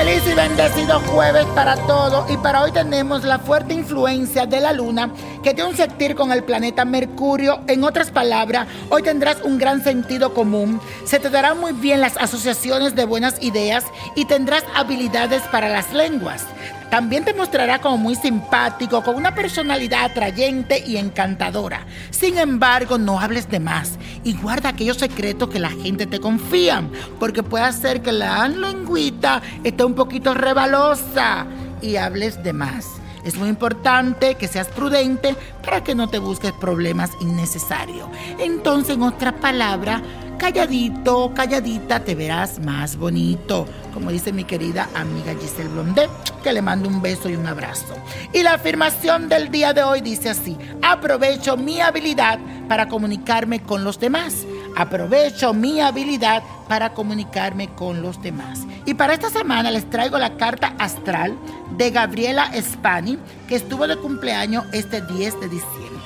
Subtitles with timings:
[0.00, 4.72] Feliz y bendecido jueves para todos y para hoy tenemos la fuerte influencia de la
[4.72, 5.12] luna
[5.42, 7.60] que tiene un sentir con el planeta Mercurio.
[7.66, 12.16] En otras palabras, hoy tendrás un gran sentido común, se te darán muy bien las
[12.16, 13.84] asociaciones de buenas ideas
[14.16, 16.46] y tendrás habilidades para las lenguas.
[16.90, 21.86] También te mostrará como muy simpático, con una personalidad atrayente y encantadora.
[22.10, 23.92] Sin embargo, no hables de más
[24.24, 26.82] y guarda aquellos secretos que la gente te confía,
[27.20, 31.46] porque puede ser que la lengüita esté un poquito rebalosa
[31.80, 32.86] y hables de más.
[33.24, 38.08] Es muy importante que seas prudente para que no te busques problemas innecesarios.
[38.38, 40.02] Entonces, en otras palabras,
[40.38, 43.66] calladito, calladita, te verás más bonito.
[43.92, 46.08] Como dice mi querida amiga Giselle Blondet,
[46.42, 47.94] que le mando un beso y un abrazo.
[48.32, 52.38] Y la afirmación del día de hoy dice así, aprovecho mi habilidad
[52.68, 54.46] para comunicarme con los demás.
[54.80, 58.60] Aprovecho mi habilidad para comunicarme con los demás.
[58.86, 61.36] Y para esta semana les traigo la carta astral
[61.76, 66.00] de Gabriela Spani, que estuvo de cumpleaños este 10 de diciembre.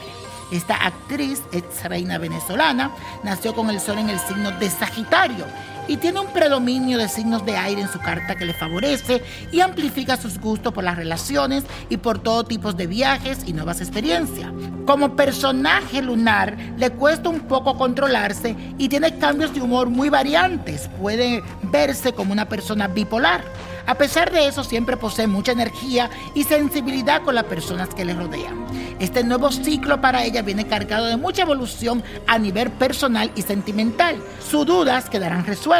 [0.50, 2.90] Esta actriz, ex reina venezolana,
[3.22, 5.44] nació con el sol en el signo de Sagitario
[5.88, 9.22] y tiene un predominio de signos de aire en su carta que le favorece
[9.52, 13.80] y amplifica sus gustos por las relaciones y por todo tipo de viajes y nuevas
[13.80, 14.50] experiencias.
[14.86, 20.88] Como personaje lunar le cuesta un poco controlarse y tiene cambios de humor muy variantes.
[21.00, 23.42] Puede verse como una persona bipolar.
[23.86, 28.14] A pesar de eso, siempre posee mucha energía y sensibilidad con las personas que le
[28.14, 28.64] rodean.
[28.98, 34.16] Este nuevo ciclo para ella viene cargado de mucha evolución a nivel personal y sentimental.
[34.40, 35.73] Sus dudas quedarán resueltas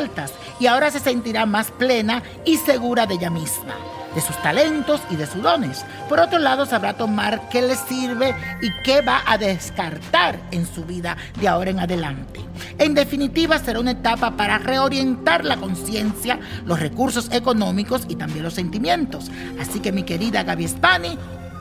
[0.58, 3.74] y ahora se sentirá más plena y segura de ella misma
[4.14, 5.84] de sus talentos y de sus dones.
[6.08, 10.84] Por otro lado, sabrá tomar qué le sirve y qué va a descartar en su
[10.84, 12.40] vida de ahora en adelante.
[12.78, 18.54] En definitiva, será una etapa para reorientar la conciencia, los recursos económicos y también los
[18.54, 19.30] sentimientos.
[19.60, 21.18] Así que mi querida Gaby Spani,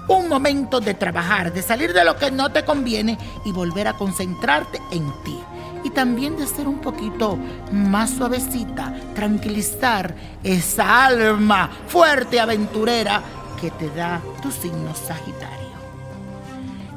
[0.07, 3.93] un momento de trabajar, de salir de lo que no te conviene y volver a
[3.93, 5.39] concentrarte en ti
[5.83, 7.37] y también de ser un poquito
[7.71, 10.13] más suavecita, tranquilizar
[10.43, 13.21] esa alma fuerte aventurera
[13.59, 15.73] que te da tu signo Sagitario.